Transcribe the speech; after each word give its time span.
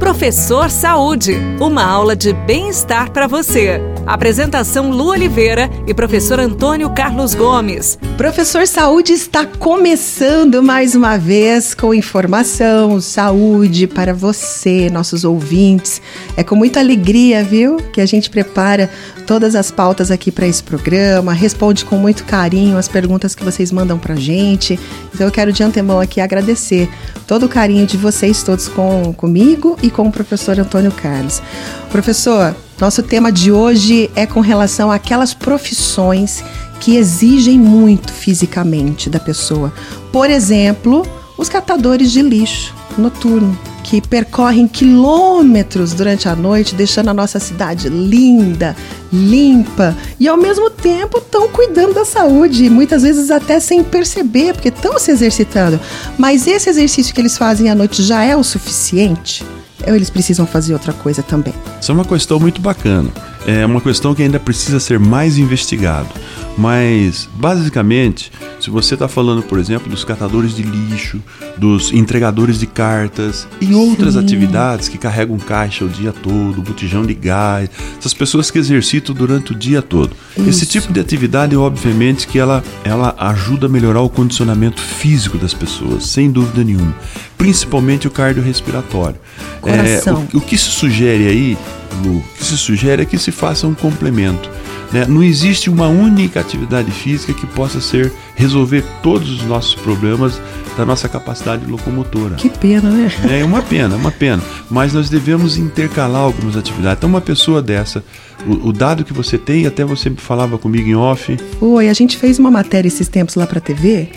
Professor 0.00 0.70
Saúde, 0.70 1.36
uma 1.60 1.84
aula 1.84 2.16
de 2.16 2.32
bem-estar 2.32 3.12
para 3.12 3.26
você. 3.26 3.78
Apresentação 4.06 4.90
Lu 4.90 5.10
Oliveira 5.10 5.70
e 5.86 5.92
professor 5.92 6.40
Antônio 6.40 6.88
Carlos 6.90 7.34
Gomes. 7.34 7.98
Professor 8.16 8.66
Saúde 8.66 9.12
está 9.12 9.44
começando 9.44 10.62
mais 10.62 10.94
uma 10.94 11.18
vez 11.18 11.74
com 11.74 11.92
informação, 11.92 12.98
saúde 13.00 13.86
para 13.86 14.14
você, 14.14 14.88
nossos 14.90 15.22
ouvintes. 15.22 16.00
É 16.34 16.42
com 16.42 16.56
muita 16.56 16.80
alegria, 16.80 17.44
viu, 17.44 17.76
que 17.76 18.00
a 18.00 18.06
gente 18.06 18.30
prepara 18.30 18.90
todas 19.26 19.54
as 19.54 19.70
pautas 19.70 20.10
aqui 20.10 20.32
para 20.32 20.46
esse 20.46 20.62
programa, 20.62 21.32
responde 21.32 21.84
com 21.84 21.96
muito 21.96 22.24
carinho 22.24 22.76
as 22.78 22.88
perguntas 22.88 23.34
que 23.34 23.44
vocês 23.44 23.70
mandam 23.70 23.98
para 23.98 24.16
gente. 24.16 24.80
Então 25.14 25.26
eu 25.26 25.32
quero 25.32 25.52
de 25.52 25.62
antemão 25.62 26.00
aqui 26.00 26.20
agradecer 26.20 26.88
todo 27.26 27.46
o 27.46 27.48
carinho 27.48 27.86
de 27.86 27.96
vocês 27.96 28.42
todos 28.42 28.66
com 28.66 29.12
comigo 29.12 29.76
e 29.82 29.89
com 29.90 30.06
o 30.06 30.12
professor 30.12 30.58
Antônio 30.58 30.92
Carlos. 30.92 31.42
Professor, 31.90 32.54
nosso 32.80 33.02
tema 33.02 33.30
de 33.30 33.52
hoje 33.52 34.10
é 34.14 34.26
com 34.26 34.40
relação 34.40 34.90
àquelas 34.90 35.34
profissões 35.34 36.42
que 36.80 36.96
exigem 36.96 37.58
muito 37.58 38.12
fisicamente 38.12 39.10
da 39.10 39.20
pessoa. 39.20 39.72
Por 40.10 40.30
exemplo, 40.30 41.06
os 41.36 41.48
catadores 41.48 42.10
de 42.10 42.22
lixo 42.22 42.74
noturno, 42.98 43.56
que 43.82 44.00
percorrem 44.00 44.68
quilômetros 44.68 45.92
durante 45.92 46.28
a 46.28 46.36
noite, 46.36 46.74
deixando 46.74 47.08
a 47.08 47.14
nossa 47.14 47.38
cidade 47.38 47.88
linda, 47.88 48.76
limpa 49.12 49.96
e 50.18 50.28
ao 50.28 50.36
mesmo 50.36 50.70
tempo 50.70 51.18
estão 51.18 51.48
cuidando 51.48 51.94
da 51.94 52.04
saúde, 52.04 52.68
muitas 52.70 53.02
vezes 53.02 53.30
até 53.30 53.58
sem 53.58 53.82
perceber, 53.82 54.54
porque 54.54 54.68
estão 54.68 54.98
se 54.98 55.10
exercitando. 55.10 55.80
Mas 56.18 56.46
esse 56.46 56.68
exercício 56.68 57.14
que 57.14 57.20
eles 57.20 57.36
fazem 57.36 57.70
à 57.70 57.74
noite 57.74 58.02
já 58.02 58.22
é 58.22 58.36
o 58.36 58.44
suficiente? 58.44 59.44
Ou 59.86 59.94
eles 59.94 60.10
precisam 60.10 60.46
fazer 60.46 60.72
outra 60.72 60.92
coisa 60.92 61.22
também? 61.22 61.54
Isso 61.80 61.90
é 61.90 61.94
uma 61.94 62.04
questão 62.04 62.38
muito 62.38 62.60
bacana. 62.60 63.10
É 63.46 63.64
uma 63.64 63.80
questão 63.80 64.14
que 64.14 64.22
ainda 64.22 64.38
precisa 64.38 64.78
ser 64.78 64.98
mais 64.98 65.38
investigado. 65.38 66.08
Mas, 66.56 67.28
basicamente, 67.34 68.30
se 68.60 68.68
você 68.68 68.94
está 68.94 69.08
falando, 69.08 69.42
por 69.42 69.58
exemplo, 69.58 69.88
dos 69.88 70.04
catadores 70.04 70.54
de 70.54 70.62
lixo, 70.62 71.20
dos 71.56 71.92
entregadores 71.92 72.58
de 72.60 72.66
cartas 72.66 73.48
e 73.60 73.74
outras 73.74 74.14
Sim. 74.14 74.20
atividades 74.20 74.88
que 74.88 74.98
carregam 74.98 75.38
caixa 75.38 75.84
o 75.84 75.88
dia 75.88 76.12
todo, 76.12 76.60
botijão 76.60 77.04
de 77.04 77.14
gás, 77.14 77.70
essas 77.98 78.12
pessoas 78.12 78.50
que 78.50 78.58
exercitam 78.58 79.14
durante 79.14 79.52
o 79.52 79.54
dia 79.54 79.80
todo. 79.80 80.14
Isso. 80.36 80.48
Esse 80.48 80.66
tipo 80.66 80.92
de 80.92 81.00
atividade, 81.00 81.56
obviamente, 81.56 82.26
que 82.26 82.38
ela, 82.38 82.62
ela 82.84 83.14
ajuda 83.18 83.66
a 83.66 83.68
melhorar 83.68 84.02
o 84.02 84.10
condicionamento 84.10 84.80
físico 84.80 85.38
das 85.38 85.54
pessoas, 85.54 86.06
sem 86.06 86.30
dúvida 86.30 86.62
nenhuma. 86.62 86.94
Principalmente 87.38 88.06
o 88.06 88.10
cardiorrespiratório. 88.10 89.16
É, 89.64 90.02
o, 90.12 90.38
o 90.38 90.40
que 90.40 90.58
se 90.58 90.70
sugere 90.70 91.26
aí, 91.26 91.58
Lu, 92.04 92.18
o 92.18 92.24
que 92.36 92.44
se 92.44 92.58
sugere 92.58 93.02
é 93.02 93.04
que 93.06 93.18
se 93.18 93.32
faça 93.32 93.66
um 93.66 93.74
complemento 93.74 94.50
né? 94.92 95.06
Não 95.08 95.22
existe 95.22 95.70
uma 95.70 95.86
única 95.86 96.40
atividade 96.40 96.90
física 96.90 97.32
que 97.32 97.46
possa 97.46 97.80
ser 97.80 98.12
resolver 98.34 98.84
todos 99.02 99.30
os 99.30 99.42
nossos 99.44 99.74
problemas 99.74 100.40
da 100.76 100.84
nossa 100.84 101.08
capacidade 101.08 101.66
locomotora. 101.66 102.36
Que 102.36 102.48
pena, 102.48 102.90
né? 102.90 103.10
É 103.28 103.44
uma 103.44 103.62
pena, 103.62 103.96
uma 103.96 104.10
pena. 104.10 104.42
Mas 104.70 104.92
nós 104.92 105.10
devemos 105.10 105.56
intercalar 105.56 106.22
algumas 106.22 106.56
atividades. 106.56 106.98
Então, 106.98 107.10
uma 107.10 107.20
pessoa 107.20 107.60
dessa, 107.60 108.04
o, 108.46 108.68
o 108.68 108.72
dado 108.72 109.04
que 109.04 109.12
você 109.12 109.36
tem, 109.36 109.66
até 109.66 109.84
você 109.84 110.10
falava 110.10 110.58
comigo 110.58 110.88
em 110.88 110.94
off. 110.94 111.36
Foi, 111.58 111.88
a 111.88 111.92
gente 111.92 112.16
fez 112.16 112.38
uma 112.38 112.50
matéria 112.50 112.88
esses 112.88 113.08
tempos 113.08 113.34
lá 113.34 113.46
para 113.46 113.58
a 113.58 113.62
TV. 113.62 114.08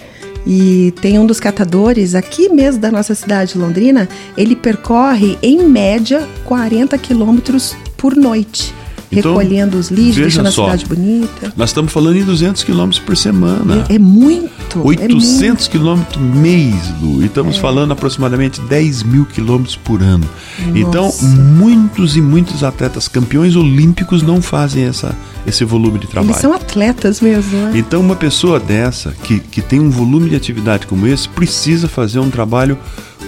E 0.46 0.94
tem 1.02 1.18
um 1.18 1.26
dos 1.26 1.40
catadores 1.40 2.16
aqui 2.16 2.50
mesmo 2.50 2.82
da 2.82 2.92
nossa 2.92 3.16
cidade, 3.16 3.58
Londrina, 3.58 4.10
ele 4.36 4.56
percorre 4.56 5.38
em 5.42 5.64
média 5.68 6.28
40 6.44 6.98
quilômetros 6.98 7.78
por 7.96 8.14
noite. 8.16 8.74
Então, 9.20 9.38
recolhendo 9.38 9.78
os 9.78 9.90
lixos, 9.90 10.16
deixando 10.16 10.52
só, 10.52 10.68
a 10.68 10.78
cidade 10.78 10.86
bonita. 10.86 11.54
Nós 11.56 11.70
estamos 11.70 11.92
falando 11.92 12.18
em 12.18 12.24
200 12.24 12.64
quilômetros 12.64 13.00
por 13.00 13.16
semana. 13.16 13.86
É, 13.90 13.96
é 13.96 14.00
muito. 14.00 14.86
800 14.86 15.68
é 15.68 15.70
quilômetros 15.70 16.22
mês, 16.22 16.76
Lu. 17.02 17.22
E 17.22 17.26
estamos 17.26 17.58
é. 17.58 17.60
falando 17.60 17.92
aproximadamente 17.92 18.60
10 18.62 19.04
mil 19.04 19.26
quilômetros 19.26 19.76
por 19.76 20.02
ano. 20.02 20.28
Então, 20.76 21.06
Nossa. 21.06 21.26
Então, 21.26 21.44
muitos 21.44 22.18
e 22.18 22.22
muitos 22.22 22.64
atletas 22.64 23.08
campeões 23.08 23.56
olímpicos 23.56 24.22
não 24.24 24.42
fazem 24.42 24.86
essa, 24.86 25.16
esse 25.46 25.64
volume 25.64 26.00
de 26.00 26.08
trabalho. 26.08 26.32
Eles 26.32 26.42
são 26.42 26.54
atletas 26.54 27.22
mesmo, 27.22 27.58
né? 27.58 27.72
Então, 27.76 28.02
uma 28.02 28.16
pessoa 28.16 28.60
dessa, 28.60 29.12
que, 29.24 29.40
que 29.40 29.62
tem 29.62 29.80
um 29.80 29.90
volume 29.90 30.30
de 30.30 30.36
atividade 30.36 30.88
como 30.88 31.08
esse, 31.08 31.28
precisa 31.30 31.88
fazer 31.88 32.20
um 32.20 32.30
trabalho 32.30 32.78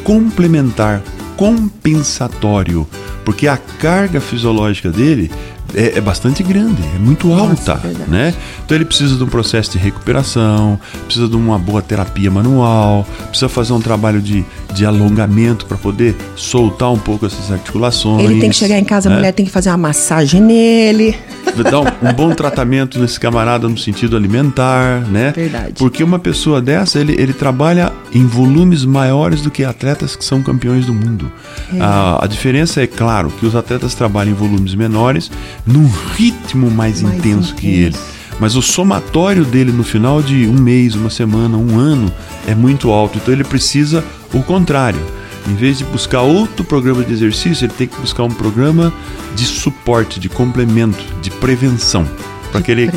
complementar, 0.03 1.01
compensatório, 1.35 2.87
porque 3.23 3.47
a 3.47 3.57
carga 3.57 4.21
fisiológica 4.21 4.91
dele 4.91 5.31
é, 5.75 5.97
é, 5.97 6.01
bastante 6.01 6.41
grande, 6.41 6.81
é 6.95 6.99
muito 6.99 7.31
alta, 7.33 7.75
Nossa, 7.75 7.81
né? 8.07 8.33
Então 8.63 8.75
ele 8.75 8.85
precisa 8.85 9.15
de 9.15 9.23
um 9.23 9.27
processo 9.27 9.71
de 9.71 9.77
recuperação, 9.77 10.79
precisa 11.03 11.27
de 11.27 11.35
uma 11.35 11.59
boa 11.59 11.81
terapia 11.81 12.31
manual, 12.31 13.05
precisa 13.27 13.49
fazer 13.49 13.73
um 13.73 13.81
trabalho 13.81 14.21
de, 14.21 14.45
de 14.73 14.85
alongamento 14.85 15.65
para 15.65 15.77
poder 15.77 16.15
soltar 16.35 16.91
um 16.91 16.97
pouco 16.97 17.25
essas 17.25 17.51
articulações. 17.51 18.23
Ele 18.23 18.39
tem 18.39 18.49
que 18.49 18.55
chegar 18.55 18.79
em 18.79 18.85
casa, 18.85 19.09
né? 19.09 19.15
a 19.15 19.17
mulher 19.19 19.31
tem 19.33 19.45
que 19.45 19.51
fazer 19.51 19.69
uma 19.69 19.77
massagem 19.77 20.41
nele. 20.41 21.15
Dar 21.63 21.79
um, 21.79 22.09
um 22.09 22.13
bom 22.13 22.33
tratamento 22.33 22.99
nesse 22.99 23.19
camarada 23.19 23.67
no 23.67 23.77
sentido 23.77 24.15
alimentar, 24.15 25.01
né? 25.01 25.31
Verdade. 25.35 25.73
Porque 25.77 26.03
uma 26.03 26.19
pessoa 26.19 26.61
dessa, 26.61 26.99
ele, 26.99 27.13
ele 27.13 27.33
trabalha 27.33 27.91
em 28.13 28.25
volumes 28.25 28.85
maiores 28.85 29.41
do 29.41 29.49
que 29.49 29.63
atletas 29.63 30.15
que 30.15 30.23
são 30.23 30.41
campeões 30.41 30.85
do 30.85 30.93
mundo. 30.93 31.31
É. 31.73 31.81
A, 31.81 32.19
a 32.23 32.27
diferença 32.27 32.81
é, 32.81 32.87
claro, 32.87 33.29
que 33.29 33.45
os 33.45 33.55
atletas 33.55 33.93
trabalham 33.95 34.31
em 34.31 34.35
volumes 34.35 34.75
menores, 34.75 35.31
num 35.65 35.89
ritmo 36.15 36.69
mais, 36.69 37.01
mais 37.01 37.17
intenso, 37.17 37.51
intenso 37.51 37.55
que 37.55 37.67
ele. 37.67 37.95
Mas 38.39 38.55
o 38.55 38.61
somatório 38.61 39.45
dele 39.45 39.71
no 39.71 39.83
final 39.83 40.21
de 40.21 40.47
um 40.47 40.59
mês, 40.59 40.95
uma 40.95 41.09
semana, 41.09 41.57
um 41.57 41.79
ano 41.79 42.11
é 42.47 42.53
muito 42.53 42.91
alto. 42.91 43.17
Então 43.17 43.33
ele 43.33 43.43
precisa 43.43 44.03
o 44.33 44.43
contrário. 44.43 44.99
Em 45.47 45.55
vez 45.55 45.77
de 45.77 45.83
buscar 45.85 46.21
outro 46.21 46.63
programa 46.63 47.03
de 47.03 47.13
exercício, 47.13 47.65
ele 47.65 47.73
tem 47.73 47.87
que 47.87 47.99
buscar 47.99 48.23
um 48.23 48.31
programa 48.31 48.91
de 49.35 49.45
suporte, 49.45 50.19
de 50.19 50.27
complemento, 50.27 51.03
de 51.21 51.29
prevenção, 51.29 52.07
para 52.51 52.61
que, 52.61 52.71
ele, 52.71 52.91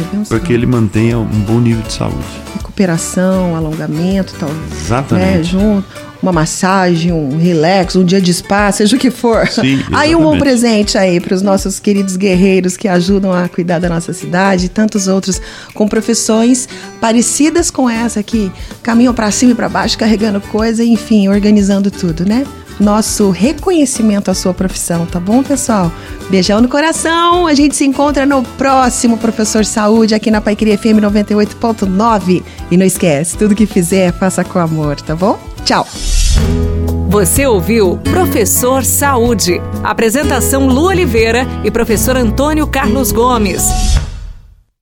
que 0.47 0.53
ele 0.53 0.67
mantenha 0.67 1.19
um 1.19 1.41
bom 1.41 1.61
nível 1.61 1.83
de 1.83 1.93
saúde. 1.93 2.25
Recuperação, 2.79 3.57
alongamento, 3.57 4.35
tal. 4.39 4.51
Exatamente. 4.71 5.37
Né, 5.39 5.43
junto 5.43 6.09
uma 6.23 6.33
massagem, 6.33 7.13
um 7.13 7.37
relax, 7.37 7.95
um 7.95 8.05
dia 8.05 8.21
de 8.21 8.33
spa, 8.35 8.71
seja 8.73 8.97
o 8.97 8.99
que 8.99 9.11
for. 9.11 9.47
Sim, 9.49 9.83
aí 9.93 10.15
um 10.15 10.23
bom 10.23 10.39
presente 10.39 10.99
aí 10.99 11.21
para 11.21 11.35
os 11.35 11.43
nossos 11.43 11.79
queridos 11.79 12.17
guerreiros 12.17 12.77
que 12.77 12.89
ajudam 12.89 13.33
a 13.33 13.49
cuidar 13.49 13.79
da 13.79 13.89
nossa 13.89 14.13
cidade 14.13 14.67
e 14.67 14.69
tantos 14.69 15.07
outros 15.07 15.41
com 15.75 15.87
profissões 15.87 16.69
parecidas 17.01 17.71
com 17.71 17.89
essa 17.89 18.23
que 18.23 18.51
caminham 18.83 19.15
para 19.15 19.31
cima 19.31 19.53
e 19.53 19.55
para 19.55 19.69
baixo 19.69 19.97
carregando 19.97 20.41
coisa, 20.41 20.85
enfim, 20.85 21.29
organizando 21.29 21.91
tudo, 21.91 22.25
né? 22.25 22.45
Nosso 22.81 23.31
reconhecimento 23.31 24.31
à 24.31 24.35
sua 24.35 24.55
profissão, 24.55 25.05
tá 25.05 25.19
bom, 25.19 25.43
pessoal? 25.43 25.91
Beijão 26.31 26.61
no 26.61 26.69
coração. 26.69 27.47
A 27.47 27.55
gente 27.55 27.75
se 27.75 27.85
encontra 27.85 28.25
no 28.25 28.43
próximo 28.43 29.19
Professor 29.19 29.65
Saúde 29.65 30.15
aqui 30.15 30.31
na 30.31 30.41
Paiqueria 30.41 30.79
FM 30.79 31.01
98.9. 31.01 32.43
E 32.71 32.77
não 32.77 32.87
esquece, 32.87 33.37
tudo 33.37 33.55
que 33.55 33.67
fizer, 33.67 34.13
faça 34.13 34.45
com 34.45 34.59
amor, 34.59 35.01
tá 35.01 35.17
bom? 35.17 35.39
Tchau. 35.65 35.87
Você 37.09 37.47
ouviu 37.47 37.97
Professor 37.99 38.85
Saúde. 38.85 39.61
Apresentação 39.83 40.69
Lu 40.69 40.89
Oliveira 40.89 41.47
e 41.65 41.71
professor 41.71 42.17
Antônio 42.17 42.67
Carlos 42.67 43.13
Gomes. 43.13 43.63